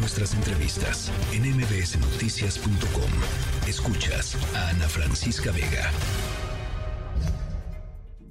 nuestras 0.00 0.34
entrevistas 0.34 1.12
en 1.34 1.42
mbsnoticias.com. 1.42 3.10
Escuchas 3.68 4.34
a 4.56 4.70
Ana 4.70 4.88
Francisca 4.88 5.52
Vega. 5.52 5.90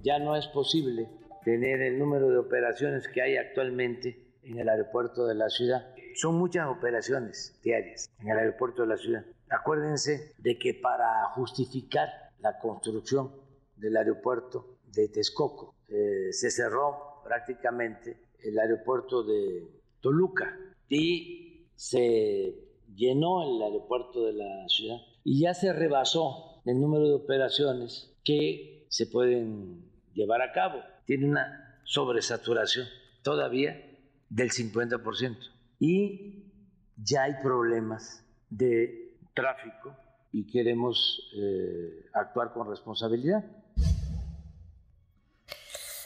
Ya 0.02 0.18
no 0.18 0.36
es 0.36 0.48
posible 0.48 1.08
tener 1.44 1.82
el 1.82 2.00
número 2.00 2.30
de 2.30 2.40
operaciones 2.40 3.08
que 3.08 3.22
hay 3.22 3.38
actualmente 3.38 4.34
en 4.42 4.58
el 4.58 4.68
aeropuerto 4.68 5.28
de 5.28 5.36
la 5.36 5.50
ciudad. 5.50 5.94
Son 6.16 6.36
muchas 6.36 6.68
operaciones 6.68 7.60
diarias 7.64 8.10
en 8.20 8.30
el 8.30 8.40
aeropuerto 8.40 8.82
de 8.82 8.88
la 8.88 8.98
ciudad. 8.98 9.24
Acuérdense 9.50 10.34
de 10.40 10.58
que 10.58 10.74
para 10.74 11.26
justificar 11.36 12.10
la 12.40 12.58
construcción 12.58 13.32
del 13.76 13.96
aeropuerto 13.96 14.80
de 14.88 15.08
Texcoco 15.10 15.76
eh, 15.88 16.32
se 16.32 16.50
cerró 16.50 17.22
prácticamente 17.24 18.18
el 18.40 18.58
aeropuerto 18.58 19.24
de 19.24 19.70
Toluca 20.02 20.58
y 20.88 21.39
se 21.80 22.60
llenó 22.94 23.42
el 23.42 23.62
aeropuerto 23.62 24.26
de 24.26 24.34
la 24.34 24.68
ciudad 24.68 24.98
y 25.24 25.44
ya 25.44 25.54
se 25.54 25.72
rebasó 25.72 26.62
el 26.66 26.82
número 26.82 27.08
de 27.08 27.14
operaciones 27.14 28.14
que 28.26 28.86
se 28.90 29.06
pueden 29.08 29.90
llevar 30.14 30.42
a 30.42 30.52
cabo. 30.52 30.82
Tiene 31.06 31.30
una 31.30 31.80
sobresaturación 31.86 32.86
todavía 33.24 33.82
del 34.28 34.50
50%. 34.50 35.38
Y 35.80 36.52
ya 36.98 37.24
hay 37.24 37.36
problemas 37.42 38.26
de 38.50 39.18
tráfico 39.34 39.96
y 40.34 40.48
queremos 40.48 41.32
eh, 41.38 42.10
actuar 42.14 42.52
con 42.52 42.70
responsabilidad. 42.70 43.46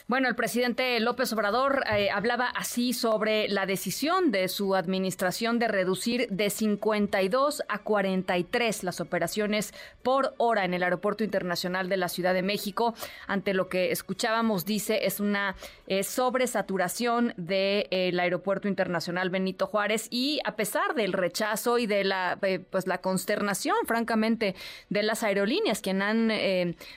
Bueno, 0.06 0.28
el 0.28 0.34
presidente 0.34 1.00
López 1.00 1.32
Obrador 1.32 1.82
eh, 1.90 2.10
hablaba 2.10 2.48
así 2.48 2.92
sobre 2.92 3.48
la 3.48 3.64
decisión 3.64 4.32
de 4.32 4.48
su 4.48 4.74
administración 4.74 5.58
de 5.58 5.66
reducir 5.66 6.28
de 6.28 6.50
52 6.50 7.62
a 7.66 7.78
43 7.78 8.84
las 8.84 9.00
operaciones 9.00 9.72
por 10.02 10.34
hora 10.36 10.66
en 10.66 10.74
el 10.74 10.82
Aeropuerto 10.82 11.24
Internacional 11.24 11.88
de 11.88 11.96
la 11.96 12.10
Ciudad 12.10 12.34
de 12.34 12.42
México. 12.42 12.94
Ante 13.26 13.54
lo 13.54 13.70
que 13.70 13.92
escuchábamos, 13.92 14.66
dice, 14.66 15.06
es 15.06 15.20
una 15.20 15.56
eh, 15.86 16.02
sobresaturación 16.02 17.32
del 17.38 17.88
de, 17.88 18.20
Aeropuerto 18.20 18.68
Internacional 18.68 19.30
Benito 19.30 19.66
Juárez 19.66 20.08
y 20.10 20.38
a 20.44 20.54
pesar 20.54 20.94
del 20.94 21.14
rechazo 21.14 21.78
y 21.78 21.86
de 21.86 22.04
la, 22.04 22.38
eh, 22.42 22.58
pues, 22.58 22.86
la 22.86 22.98
consternación, 22.98 23.76
francamente, 23.86 24.54
de 24.90 25.02
las 25.02 25.22
aerolíneas, 25.22 25.80
quien 25.80 26.02
han, 26.02 26.30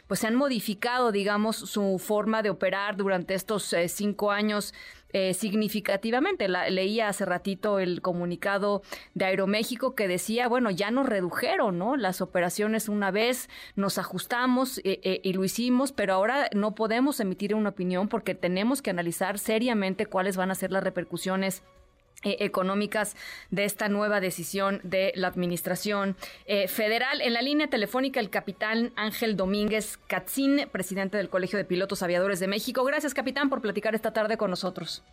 pues, 0.07 0.25
han 0.25 0.35
modificado, 0.35 1.13
digamos, 1.13 1.55
su 1.55 1.99
forma 1.99 2.41
de 2.41 2.49
operar 2.49 2.96
durante 2.97 3.33
estos 3.33 3.71
eh, 3.73 3.87
cinco 3.87 4.31
años 4.31 4.73
eh, 5.13 5.33
significativamente. 5.33 6.49
leía 6.49 7.07
hace 7.07 7.23
ratito 7.23 7.79
el 7.79 8.01
comunicado 8.01 8.81
de 9.13 9.25
Aeroméxico 9.25 9.95
que 9.95 10.07
decía, 10.07 10.49
bueno, 10.49 10.69
ya 10.69 10.91
nos 10.91 11.07
redujeron, 11.07 11.77
¿no? 11.77 11.95
Las 11.95 12.19
operaciones 12.19 12.89
una 12.89 13.11
vez, 13.11 13.49
nos 13.75 13.97
ajustamos 13.97 14.81
eh, 14.83 15.21
y 15.23 15.33
lo 15.33 15.45
hicimos, 15.45 15.93
pero 15.93 16.13
ahora 16.13 16.49
no 16.53 16.75
podemos 16.75 17.19
emitir 17.19 17.55
una 17.55 17.69
opinión 17.69 18.09
porque 18.09 18.35
tenemos 18.35 18.81
que 18.81 18.89
analizar 18.89 19.39
seriamente 19.39 20.05
cuáles 20.05 20.35
van 20.35 20.51
a 20.51 20.55
ser 20.55 20.71
las 20.71 20.83
repercusiones 20.83 21.63
eh, 22.23 22.37
económicas 22.39 23.15
de 23.51 23.63
esta 23.63 23.89
nueva 23.89 24.19
decisión 24.19 24.81
de 24.81 25.13
la 25.15 25.27
Administración 25.27 26.15
eh, 26.47 26.67
Federal. 26.67 27.21
En 27.21 27.33
la 27.33 27.43
línea 27.43 27.67
telefónica, 27.67 28.19
el 28.19 28.31
capitán 28.31 28.91
Ángel 28.95 29.37
Domínguez 29.37 29.97
Catzín, 30.07 30.67
presidente 30.71 31.17
del 31.17 31.29
Colegio 31.29 31.57
de 31.57 31.65
Pilotos 31.65 32.01
Aviadores 32.01 32.39
de 32.39 32.47
México. 32.47 32.83
Gracias, 32.85 33.13
capitán, 33.13 33.49
por 33.49 33.61
platicar 33.61 33.93
esta 33.93 34.13
tarde 34.13 34.35
con 34.35 34.49
nosotros. 34.49 35.03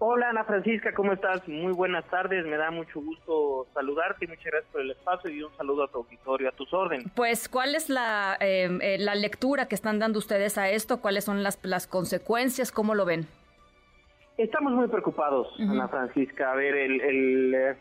Hola, 0.00 0.28
Ana 0.28 0.44
Francisca, 0.44 0.92
¿cómo 0.92 1.14
estás? 1.14 1.48
Muy 1.48 1.72
buenas 1.72 2.04
tardes, 2.10 2.44
me 2.44 2.58
da 2.58 2.70
mucho 2.70 3.00
gusto 3.00 3.66
saludarte 3.72 4.26
y 4.26 4.28
muchas 4.28 4.44
gracias 4.44 4.70
por 4.70 4.82
el 4.82 4.90
espacio 4.90 5.30
y 5.30 5.42
un 5.42 5.56
saludo 5.56 5.84
a 5.84 5.88
tu 5.88 5.98
auditorio, 5.98 6.50
a 6.50 6.52
tus 6.52 6.70
órdenes. 6.74 7.06
Pues, 7.14 7.48
¿cuál 7.48 7.74
es 7.74 7.88
la, 7.88 8.36
eh, 8.40 8.98
la 8.98 9.14
lectura 9.14 9.66
que 9.66 9.74
están 9.74 9.98
dando 9.98 10.18
ustedes 10.18 10.58
a 10.58 10.68
esto? 10.68 11.00
¿Cuáles 11.00 11.24
son 11.24 11.42
las, 11.42 11.58
las 11.62 11.86
consecuencias? 11.86 12.70
¿Cómo 12.70 12.94
lo 12.94 13.06
ven? 13.06 13.26
Estamos 14.36 14.72
muy 14.72 14.88
preocupados, 14.88 15.48
Ana 15.60 15.86
Francisca. 15.86 16.50
A 16.50 16.56
ver, 16.56 16.74
el, 16.74 17.54
eh, 17.54 17.76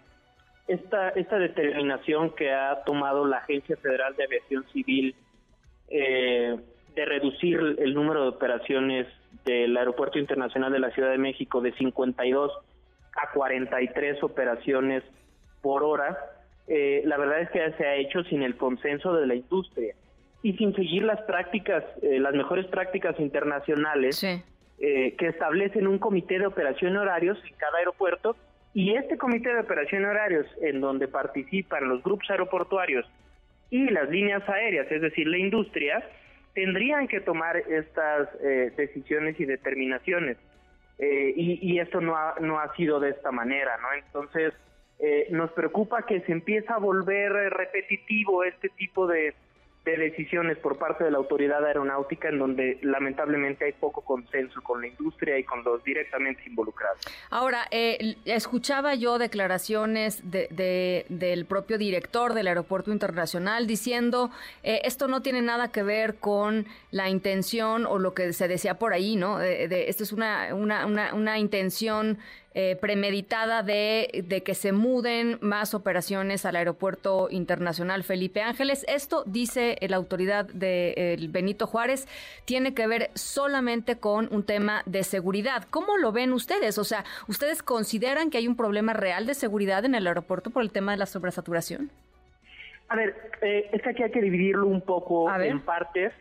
esta, 0.67 1.09
esta 1.09 1.39
determinación 1.39 2.29
que 2.35 2.51
ha 2.51 2.83
tomado 2.83 3.25
la 3.25 3.37
Agencia 3.37 3.75
Federal 3.77 4.15
de 4.15 4.25
Aviación 4.25 4.63
Civil 4.71 5.15
eh, 5.89 6.55
de 6.95 7.05
reducir 7.05 7.59
el 7.79 7.95
número 7.95 8.21
de 8.21 8.29
operaciones 8.29 9.07
del 9.45 9.75
Aeropuerto 9.75 10.19
Internacional 10.19 10.71
de 10.71 10.79
la 10.79 10.91
Ciudad 10.91 11.09
de 11.09 11.17
México 11.17 11.59
de 11.59 11.73
52 11.73 12.51
a 13.15 13.31
43 13.33 14.21
operaciones 14.21 15.03
por 15.61 15.83
hora, 15.83 16.17
eh, 16.67 17.01
la 17.05 17.17
verdad 17.17 17.41
es 17.41 17.49
que 17.49 17.71
se 17.77 17.85
ha 17.85 17.95
hecho 17.95 18.23
sin 18.25 18.43
el 18.43 18.57
consenso 18.57 19.13
de 19.13 19.25
la 19.25 19.33
industria 19.33 19.95
y 20.43 20.53
sin 20.53 20.75
seguir 20.75 21.03
las 21.03 21.21
prácticas, 21.21 21.83
las 22.01 22.33
mejores 22.33 22.67
prácticas 22.67 23.19
internacionales 23.19 24.17
sí. 24.17 24.43
Eh, 24.85 25.15
que 25.17 25.27
establecen 25.27 25.87
un 25.87 25.97
comité 25.97 26.37
de 26.37 26.45
operación 26.45 26.97
horarios 26.97 27.41
en 27.49 27.55
cada 27.55 27.77
aeropuerto 27.77 28.35
y 28.73 28.95
este 28.95 29.17
comité 29.17 29.53
de 29.53 29.61
operación 29.61 30.03
horarios 30.03 30.45
en 30.61 30.81
donde 30.81 31.07
participan 31.07 31.87
los 31.87 32.03
grupos 32.03 32.29
aeroportuarios 32.29 33.09
y 33.69 33.89
las 33.91 34.09
líneas 34.09 34.43
aéreas, 34.49 34.91
es 34.91 35.01
decir, 35.01 35.25
la 35.25 35.37
industria, 35.37 36.03
tendrían 36.53 37.07
que 37.07 37.21
tomar 37.21 37.55
estas 37.55 38.27
eh, 38.43 38.73
decisiones 38.75 39.39
y 39.39 39.45
determinaciones. 39.45 40.35
Eh, 40.99 41.33
y, 41.33 41.79
esto 41.79 42.01
no 42.01 42.17
ha, 42.17 42.35
no 42.41 42.59
ha 42.59 42.75
sido 42.75 42.99
de 42.99 43.11
esta 43.11 43.31
manera, 43.31 43.77
¿no? 43.77 43.87
Entonces, 43.93 44.53
nos 45.29 45.49
preocupa 45.51 46.05
que 46.05 46.19
se 46.21 46.33
empieza 46.33 46.75
a 46.75 46.79
volver 46.79 47.31
repetitivo 47.31 48.43
este 48.43 48.67
tipo 48.67 49.07
de, 49.07 49.33
de 49.85 49.97
decisiones 49.97 50.57
por 50.57 50.77
parte 50.77 51.03
de 51.03 51.11
la 51.11 51.17
autoridad 51.17 51.65
aeronáutica 51.65 52.29
en 52.29 52.39
donde 52.39 52.79
lamentablemente 52.81 53.65
hay 53.65 53.73
poco 53.73 54.01
consenso 54.01 54.61
con 54.61 54.81
la 54.81 54.87
industria 54.87 55.37
y 55.37 55.43
con 55.43 55.63
los 55.63 55.83
directamente 55.83 56.43
involucrados. 56.45 57.01
Ahora, 57.29 57.67
eh, 57.69 58.15
escuchaba 58.25 58.95
yo 58.95 59.17
declaraciones 59.17 60.21
de, 60.29 61.05
del 61.09 61.45
propio 61.45 61.77
director 61.77 62.33
del 62.33 62.47
Aeropuerto 62.47 62.91
Internacional 62.91 63.67
diciendo 63.67 64.31
eh, 64.63 64.81
esto 64.85 65.07
no 65.07 65.21
tiene 65.21 65.41
nada 65.41 65.71
que 65.71 65.83
ver 65.83 66.15
con 66.15 66.65
la 66.91 67.09
intención 67.09 67.85
o 67.85 67.99
lo 67.99 68.13
que 68.13 68.31
se 68.31 68.47
decía 68.47 68.75
por 68.75 68.93
ahí, 68.93 69.17
¿no? 69.17 69.37
De, 69.37 69.89
esto 69.89 70.03
es 70.03 70.13
una, 70.13 70.53
una, 70.53 71.13
una 71.13 71.39
intención 71.39 72.17
eh, 72.55 72.77
premeditada 72.79 73.63
de, 73.63 74.23
de, 74.27 74.43
que 74.43 74.53
se 74.53 74.71
muden 74.71 75.37
más 75.41 75.73
operaciones 75.73 76.45
al 76.45 76.55
Aeropuerto 76.55 77.27
Internacional 77.31 78.03
Felipe 78.03 78.41
Ángeles. 78.41 78.85
Esto, 78.87 79.23
dice 79.25 79.77
la 79.81 79.95
autoridad 79.95 80.45
de 80.45 81.17
Benito 81.29 81.67
Juárez, 81.67 82.07
tiene 82.45 82.73
que 82.73 82.87
ver 82.87 83.09
solamente 83.15 83.97
con 83.97 84.27
un 84.31 84.45
tema 84.45 84.83
de 84.85 85.03
seguridad. 85.03 85.65
¿Cómo 85.69 85.97
lo 85.97 86.11
ven 86.11 86.33
ustedes? 86.33 86.77
O 86.77 86.83
sea, 86.83 87.03
¿ustedes 87.27 87.63
consideran 87.63 88.29
que 88.29 88.37
hay 88.37 88.47
un 88.47 88.55
problema 88.55 88.93
real 88.93 89.25
de 89.25 89.33
seguridad 89.33 89.85
en 89.85 89.95
el 89.95 90.05
aeropuerto 90.07 90.49
por 90.49 90.63
el 90.63 90.71
tema 90.71 90.91
de 90.91 90.97
la 90.97 91.05
sobresaturación? 91.05 91.89
A 92.89 92.95
ver, 92.95 93.15
eh, 93.41 93.69
es 93.71 93.81
que 93.81 93.89
aquí 93.89 94.03
hay 94.03 94.11
que 94.11 94.21
dividirlo 94.21 94.67
un 94.67 94.81
poco 94.81 95.33
en 95.35 95.59
partes 95.61 96.13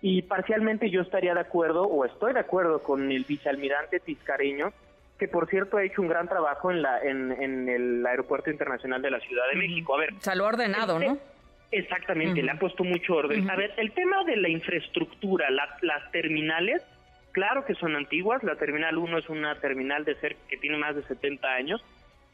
y 0.00 0.22
parcialmente 0.22 0.88
yo 0.90 1.02
estaría 1.02 1.34
de 1.34 1.40
acuerdo 1.40 1.82
o 1.82 2.04
estoy 2.04 2.32
de 2.32 2.40
acuerdo 2.40 2.82
con 2.82 3.10
el 3.10 3.24
vicealmirante 3.24 4.00
Tiscareño 4.00 4.72
que 5.20 5.28
por 5.28 5.46
cierto 5.50 5.76
ha 5.76 5.84
hecho 5.84 6.00
un 6.00 6.08
gran 6.08 6.26
trabajo 6.26 6.70
en, 6.70 6.80
la, 6.80 6.98
en, 7.02 7.68
el 7.68 8.04
Aeropuerto 8.06 8.50
Internacional 8.50 9.02
de 9.02 9.10
la 9.10 9.20
Ciudad 9.20 9.42
de 9.52 9.58
México. 9.58 9.94
A 9.94 9.98
ver. 9.98 10.14
O 10.14 10.34
lo 10.34 10.46
ordenado, 10.46 10.98
¿no? 10.98 11.18
Exactamente, 11.70 12.42
le 12.42 12.50
ha 12.50 12.58
puesto 12.58 12.84
mucho 12.84 13.16
orden. 13.16 13.48
A 13.50 13.54
ver, 13.54 13.74
el 13.76 13.92
tema 13.92 14.24
de 14.24 14.38
la 14.38 14.48
infraestructura, 14.48 15.50
las 15.50 16.10
terminales, 16.10 16.82
claro 17.32 17.66
que 17.66 17.74
son 17.74 17.94
antiguas, 17.96 18.42
la 18.42 18.56
Terminal 18.56 18.96
1 18.96 19.18
es 19.18 19.28
una 19.28 19.54
terminal 19.60 20.04
de 20.06 20.14
ser 20.16 20.36
que 20.48 20.56
tiene 20.56 20.78
más 20.78 20.96
de 20.96 21.02
70 21.02 21.46
años, 21.46 21.84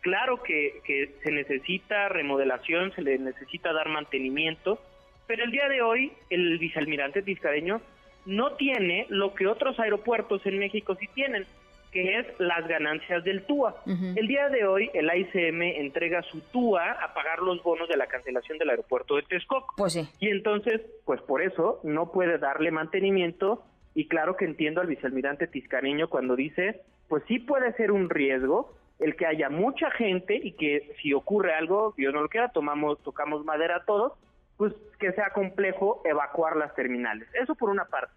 claro 0.00 0.42
que, 0.42 0.80
que 0.84 1.16
se 1.24 1.32
necesita 1.32 2.08
remodelación, 2.08 2.92
se 2.92 3.02
le 3.02 3.18
necesita 3.18 3.72
dar 3.72 3.88
mantenimiento, 3.88 4.80
pero 5.26 5.42
el 5.44 5.50
día 5.50 5.68
de 5.68 5.82
hoy 5.82 6.12
el 6.30 6.56
vicealmirante 6.58 7.20
Tiscareño 7.20 7.82
no 8.26 8.52
tiene 8.52 9.06
lo 9.08 9.34
que 9.34 9.48
otros 9.48 9.78
aeropuertos 9.80 10.46
en 10.46 10.60
México 10.60 10.96
sí 10.98 11.08
tienen, 11.14 11.46
que 11.96 12.18
es 12.18 12.26
las 12.38 12.68
ganancias 12.68 13.24
del 13.24 13.46
TUA. 13.46 13.74
El 13.86 14.28
día 14.28 14.50
de 14.50 14.66
hoy 14.66 14.90
el 14.92 15.08
AICM 15.08 15.62
entrega 15.62 16.22
su 16.24 16.42
TUA 16.52 16.92
a 16.92 17.14
pagar 17.14 17.38
los 17.38 17.62
bonos 17.62 17.88
de 17.88 17.96
la 17.96 18.06
cancelación 18.06 18.58
del 18.58 18.68
aeropuerto 18.68 19.16
de 19.16 19.22
Texcoco. 19.22 19.72
Pues 19.78 19.94
sí. 19.94 20.06
Y 20.20 20.28
entonces, 20.28 20.82
pues 21.06 21.22
por 21.22 21.40
eso 21.40 21.80
no 21.84 22.12
puede 22.12 22.36
darle 22.36 22.70
mantenimiento 22.70 23.64
y 23.94 24.08
claro 24.08 24.36
que 24.36 24.44
entiendo 24.44 24.82
al 24.82 24.88
vicealmirante 24.88 25.46
Tiscareño 25.46 26.10
cuando 26.10 26.36
dice, 26.36 26.82
pues 27.08 27.22
sí 27.28 27.38
puede 27.38 27.72
ser 27.76 27.92
un 27.92 28.10
riesgo 28.10 28.74
el 28.98 29.16
que 29.16 29.24
haya 29.24 29.48
mucha 29.48 29.90
gente 29.90 30.36
y 30.36 30.52
que 30.52 30.94
si 31.00 31.14
ocurre 31.14 31.54
algo, 31.54 31.94
Dios 31.96 32.12
no 32.12 32.20
lo 32.20 32.28
quiera, 32.28 32.50
tomamos, 32.50 33.02
tocamos 33.02 33.42
madera 33.46 33.84
todos, 33.86 34.12
pues 34.58 34.74
que 34.98 35.12
sea 35.12 35.30
complejo 35.30 36.02
evacuar 36.04 36.56
las 36.56 36.74
terminales. 36.74 37.26
Eso 37.40 37.54
por 37.54 37.70
una 37.70 37.86
parte. 37.86 38.12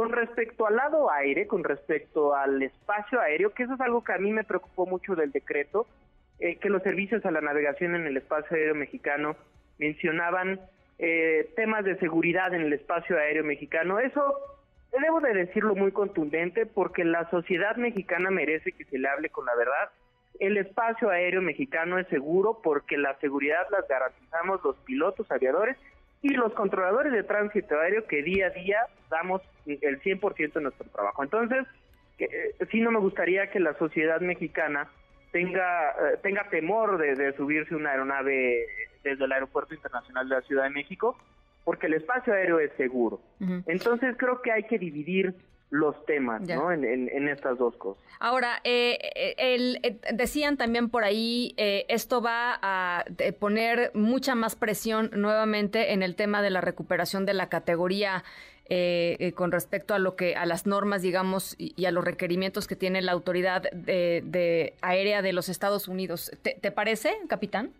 Con 0.00 0.12
respecto 0.12 0.66
al 0.66 0.76
lado 0.76 1.10
aire, 1.10 1.46
con 1.46 1.62
respecto 1.62 2.34
al 2.34 2.62
espacio 2.62 3.20
aéreo, 3.20 3.52
que 3.52 3.64
eso 3.64 3.74
es 3.74 3.80
algo 3.82 4.02
que 4.02 4.14
a 4.14 4.18
mí 4.18 4.32
me 4.32 4.44
preocupó 4.44 4.86
mucho 4.86 5.14
del 5.14 5.30
decreto, 5.30 5.86
eh, 6.38 6.56
que 6.56 6.70
los 6.70 6.82
servicios 6.82 7.22
a 7.26 7.30
la 7.30 7.42
navegación 7.42 7.94
en 7.94 8.06
el 8.06 8.16
espacio 8.16 8.56
aéreo 8.56 8.74
mexicano 8.74 9.36
mencionaban 9.78 10.58
eh, 10.98 11.52
temas 11.54 11.84
de 11.84 11.98
seguridad 11.98 12.54
en 12.54 12.62
el 12.62 12.72
espacio 12.72 13.18
aéreo 13.18 13.44
mexicano. 13.44 13.98
Eso 13.98 14.22
debo 14.90 15.20
de 15.20 15.34
decirlo 15.34 15.74
muy 15.74 15.92
contundente 15.92 16.64
porque 16.64 17.04
la 17.04 17.28
sociedad 17.28 17.76
mexicana 17.76 18.30
merece 18.30 18.72
que 18.72 18.86
se 18.86 18.98
le 18.98 19.06
hable 19.06 19.28
con 19.28 19.44
la 19.44 19.54
verdad. 19.54 19.90
El 20.38 20.56
espacio 20.56 21.10
aéreo 21.10 21.42
mexicano 21.42 21.98
es 21.98 22.06
seguro 22.08 22.62
porque 22.62 22.96
la 22.96 23.18
seguridad 23.18 23.66
la 23.70 23.84
garantizamos 23.86 24.64
los 24.64 24.76
pilotos 24.78 25.30
aviadores 25.30 25.76
y 26.22 26.30
los 26.30 26.52
controladores 26.54 27.12
de 27.12 27.22
tránsito 27.22 27.78
aéreo 27.78 28.06
que 28.06 28.22
día 28.22 28.46
a 28.46 28.50
día 28.50 28.78
damos 29.10 29.42
el 29.80 30.00
100% 30.00 30.52
de 30.52 30.60
nuestro 30.60 30.88
trabajo. 30.90 31.22
Entonces, 31.22 31.66
eh, 32.18 32.54
sí 32.70 32.80
no 32.80 32.90
me 32.90 32.98
gustaría 32.98 33.50
que 33.50 33.60
la 33.60 33.74
sociedad 33.74 34.20
mexicana 34.20 34.90
tenga 35.32 35.90
eh, 35.90 36.18
tenga 36.22 36.48
temor 36.50 36.98
de, 36.98 37.32
subirse 37.36 37.74
una 37.74 37.90
aeronave 37.90 38.66
desde 39.04 39.24
el 39.24 39.32
Aeropuerto 39.32 39.74
Internacional 39.74 40.28
de 40.28 40.34
la 40.34 40.42
Ciudad 40.42 40.64
de 40.64 40.70
México, 40.70 41.16
porque 41.64 41.86
el 41.86 41.94
espacio 41.94 42.32
aéreo 42.32 42.58
es 42.58 42.72
seguro. 42.76 43.20
Entonces 43.66 44.16
creo 44.18 44.42
que 44.42 44.52
hay 44.52 44.64
que 44.64 44.78
dividir 44.78 45.34
los 45.70 46.04
temas 46.04 46.42
¿no? 46.42 46.72
en, 46.72 47.28
estas 47.28 47.56
dos 47.56 47.76
cosas. 47.76 48.02
Ahora, 48.18 48.60
eh, 48.64 48.98
eh, 49.14 49.34
el, 49.38 49.78
eh, 49.82 49.98
decían 50.12 50.56
también 50.56 50.90
por 50.90 51.04
ahí, 51.04 51.54
esto 51.56 52.20
va 52.20 52.58
a 52.60 53.04
poner 53.38 53.92
mucha 53.94 54.34
más 54.34 54.56
presión 54.56 55.10
nuevamente 55.14 55.92
en 55.92 56.02
el 56.02 56.16
tema 56.16 56.42
de 56.42 56.50
la 56.50 56.60
recuperación 56.60 57.24
de 57.24 57.34
la 57.34 57.48
categoría 57.48 58.24
con 59.34 59.50
respecto 59.50 59.94
a 59.94 59.98
lo 59.98 60.14
que 60.14 60.36
a 60.36 60.46
las 60.46 60.66
normas, 60.66 61.02
digamos, 61.02 61.56
y, 61.58 61.84
a 61.84 61.90
los 61.90 62.04
requerimientos 62.04 62.68
que 62.68 62.76
tiene 62.76 63.02
la 63.02 63.12
autoridad 63.12 63.62
de, 63.72 64.74
aérea 64.80 65.22
de 65.22 65.32
los 65.32 65.48
Estados 65.48 65.88
Unidos. 65.88 66.30
¿Te, 66.42 66.70
parece, 66.70 67.16
capitán? 67.28 67.72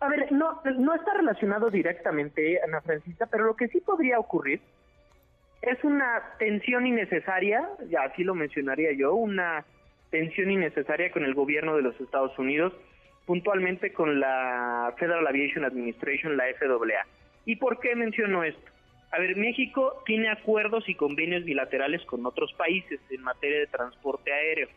A 0.00 0.08
ver, 0.08 0.30
no, 0.32 0.60
no 0.76 0.94
está 0.94 1.14
relacionado 1.14 1.70
directamente, 1.70 2.60
Ana 2.62 2.80
Francisca, 2.80 3.26
pero 3.30 3.44
lo 3.44 3.56
que 3.56 3.68
sí 3.68 3.80
podría 3.80 4.18
ocurrir 4.18 4.60
es 5.62 5.82
una 5.84 6.22
tensión 6.38 6.86
innecesaria, 6.86 7.68
ya 7.88 8.02
así 8.02 8.24
lo 8.24 8.34
mencionaría 8.34 8.92
yo, 8.92 9.14
una 9.14 9.64
tensión 10.10 10.50
innecesaria 10.50 11.10
con 11.12 11.24
el 11.24 11.34
gobierno 11.34 11.76
de 11.76 11.82
los 11.82 11.98
Estados 12.00 12.36
Unidos, 12.38 12.72
puntualmente 13.26 13.92
con 13.92 14.18
la 14.18 14.92
Federal 14.98 15.26
Aviation 15.26 15.64
Administration, 15.64 16.36
la 16.36 16.44
FAA. 16.58 17.06
¿Y 17.46 17.56
por 17.56 17.78
qué 17.78 17.94
menciono 17.94 18.42
esto? 18.42 18.71
A 19.12 19.18
ver, 19.18 19.36
México 19.36 20.02
tiene 20.06 20.30
acuerdos 20.30 20.88
y 20.88 20.94
convenios 20.94 21.44
bilaterales 21.44 22.02
con 22.06 22.24
otros 22.24 22.52
países 22.54 22.98
en 23.10 23.22
materia 23.22 23.60
de 23.60 23.66
transporte 23.66 24.32
aéreo. 24.32 24.68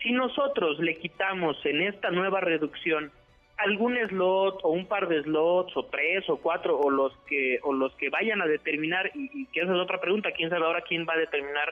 Si 0.00 0.12
nosotros 0.12 0.78
le 0.78 0.94
quitamos 0.94 1.56
en 1.66 1.82
esta 1.82 2.10
nueva 2.10 2.40
reducción 2.40 3.10
algún 3.56 3.96
slot 4.08 4.60
o 4.62 4.70
un 4.70 4.86
par 4.86 5.08
de 5.08 5.22
slots 5.22 5.76
o 5.76 5.84
tres 5.86 6.28
o 6.28 6.36
cuatro 6.36 6.78
o 6.78 6.90
los 6.90 7.16
que 7.28 7.58
o 7.62 7.72
los 7.72 7.94
que 7.96 8.10
vayan 8.10 8.42
a 8.42 8.46
determinar 8.46 9.10
y, 9.14 9.46
que 9.46 9.60
esa 9.60 9.72
es 9.72 9.78
otra 9.78 10.00
pregunta 10.00 10.32
quién 10.32 10.50
sabe 10.50 10.64
ahora 10.64 10.82
quién 10.82 11.06
va 11.08 11.14
a 11.14 11.18
determinar 11.18 11.68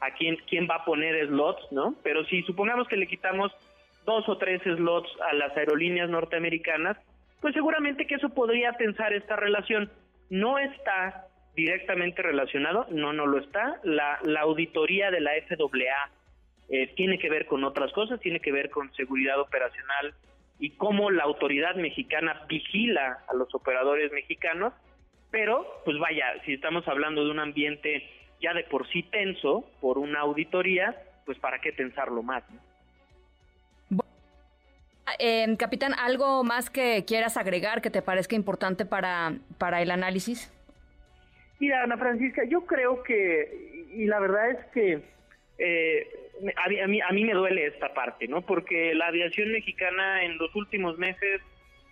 a 0.00 0.10
quién 0.10 0.36
quién 0.48 0.68
va 0.70 0.76
a 0.76 0.84
poner 0.84 1.26
slots 1.28 1.72
no 1.72 1.94
pero 2.02 2.24
si 2.26 2.42
supongamos 2.42 2.86
que 2.86 2.98
le 2.98 3.06
quitamos 3.06 3.50
dos 4.04 4.28
o 4.28 4.36
tres 4.36 4.60
slots 4.62 5.08
a 5.22 5.32
las 5.32 5.56
aerolíneas 5.56 6.10
norteamericanas 6.10 6.98
pues 7.40 7.54
seguramente 7.54 8.06
que 8.06 8.16
eso 8.16 8.28
podría 8.28 8.72
tensar 8.74 9.14
esta 9.14 9.36
relación 9.36 9.90
no 10.28 10.58
está 10.58 11.28
directamente 11.54 12.22
relacionado 12.22 12.86
no 12.90 13.12
no 13.12 13.26
lo 13.26 13.38
está 13.38 13.78
la 13.82 14.18
la 14.24 14.40
auditoría 14.40 15.10
de 15.10 15.20
la 15.20 15.32
FAA 15.48 16.10
eh, 16.70 16.92
tiene 16.96 17.18
que 17.18 17.28
ver 17.28 17.46
con 17.46 17.64
otras 17.64 17.92
cosas 17.92 18.20
tiene 18.20 18.40
que 18.40 18.52
ver 18.52 18.70
con 18.70 18.92
seguridad 18.94 19.38
operacional 19.40 20.14
y 20.62 20.70
cómo 20.70 21.10
la 21.10 21.24
autoridad 21.24 21.74
mexicana 21.74 22.46
vigila 22.48 23.18
a 23.28 23.34
los 23.34 23.52
operadores 23.52 24.12
mexicanos, 24.12 24.72
pero 25.32 25.66
pues 25.84 25.98
vaya, 25.98 26.40
si 26.46 26.52
estamos 26.52 26.86
hablando 26.86 27.24
de 27.24 27.32
un 27.32 27.40
ambiente 27.40 28.08
ya 28.40 28.54
de 28.54 28.62
por 28.62 28.88
sí 28.92 29.02
tenso 29.02 29.64
por 29.80 29.98
una 29.98 30.20
auditoría, 30.20 30.96
pues 31.26 31.36
para 31.40 31.60
qué 31.60 31.72
tensarlo 31.72 32.22
más. 32.22 32.44
Eh, 35.18 35.56
capitán, 35.58 35.94
¿algo 35.98 36.44
más 36.44 36.70
que 36.70 37.04
quieras 37.08 37.36
agregar 37.36 37.82
que 37.82 37.90
te 37.90 38.00
parezca 38.00 38.36
importante 38.36 38.86
para 38.86 39.32
el 39.82 39.90
análisis? 39.90 40.48
Mira, 41.62 41.84
Ana 41.84 41.96
Francisca, 41.96 42.42
yo 42.42 42.66
creo 42.66 43.04
que, 43.04 43.86
y 43.92 44.06
la 44.06 44.18
verdad 44.18 44.50
es 44.50 44.66
que 44.74 45.00
eh, 45.58 46.08
a, 46.56 46.88
mí, 46.88 47.00
a 47.00 47.12
mí 47.12 47.24
me 47.24 47.34
duele 47.34 47.66
esta 47.66 47.94
parte, 47.94 48.26
¿no? 48.26 48.42
Porque 48.42 48.96
la 48.96 49.06
aviación 49.06 49.52
mexicana 49.52 50.24
en 50.24 50.38
los 50.38 50.52
últimos 50.56 50.98
meses 50.98 51.40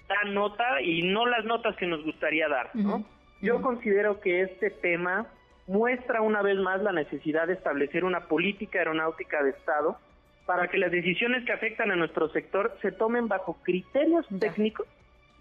da 0.09 0.29
nota 0.29 0.83
y 0.83 1.03
no 1.03 1.25
las 1.25 1.45
notas 1.45 1.77
que 1.77 1.87
nos 1.87 2.03
gustaría 2.03 2.49
dar, 2.49 2.71
¿no? 2.75 3.05
Yo 3.43 3.63
considero 3.63 4.19
que 4.21 4.43
este 4.43 4.71
tema 4.71 5.29
muestra 5.69 6.21
una 6.21 6.43
vez 6.43 6.59
más 6.59 6.83
la 6.83 6.91
necesidad 6.91 7.47
de 7.47 7.53
establecer 7.53 8.03
una 8.03 8.27
política 8.27 8.81
aeronáutica 8.81 9.41
de 9.45 9.51
Estado 9.51 10.01
para 10.47 10.67
que 10.67 10.79
las 10.79 10.91
decisiones 10.91 11.45
que 11.45 11.53
afectan 11.53 11.93
a 11.93 11.97
nuestro 11.97 12.29
sector 12.31 12.77
se 12.83 12.91
tomen 12.91 13.29
bajo 13.29 13.57
criterios 13.63 14.27
técnicos 14.41 14.89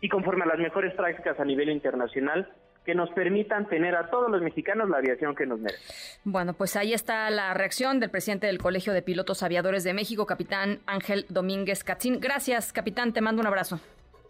y 0.02 0.08
conforme 0.08 0.44
a 0.44 0.50
las 0.50 0.60
mejores 0.60 0.94
prácticas 0.94 1.40
a 1.40 1.46
nivel 1.46 1.72
internacional 1.72 2.48
que 2.86 2.96
nos 2.96 3.10
permitan 3.12 3.68
tener 3.68 3.96
a 3.96 4.10
todos 4.10 4.32
los 4.32 4.42
mexicanos 4.42 4.90
la 4.90 4.98
aviación 4.98 5.36
que 5.36 5.46
nos 5.46 5.60
merece. 5.60 6.20
Bueno, 6.24 6.54
pues 6.54 6.76
ahí 6.76 6.94
está 6.94 7.30
la 7.30 7.54
reacción 7.54 8.00
del 8.00 8.10
presidente 8.10 8.48
del 8.48 8.58
Colegio 8.58 8.94
de 8.94 9.02
Pilotos 9.02 9.44
Aviadores 9.44 9.84
de 9.84 9.94
México, 9.94 10.26
capitán 10.26 10.80
Ángel 10.86 11.26
Domínguez 11.30 11.84
Catzín. 11.84 12.20
Gracias, 12.20 12.74
capitán, 12.74 13.14
te 13.14 13.22
mando 13.22 13.42
un 13.42 13.48
abrazo. 13.48 13.80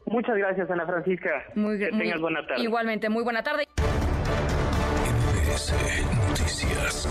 Muchas 0.05 0.37
gracias, 0.37 0.69
Ana 0.71 0.85
Francisca. 0.85 1.43
Muy, 1.55 1.77
que 1.77 1.89
tengas 1.89 2.19
buena 2.19 2.45
tarde. 2.45 2.63
Igualmente, 2.63 3.09
muy 3.09 3.23
buena 3.23 3.43
tarde. 3.43 3.65
Noticias. 6.29 7.07